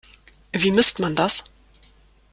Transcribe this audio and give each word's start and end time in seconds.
Wie 0.51 0.71
misst 0.71 0.97
man 0.97 1.15
das? 1.15 1.43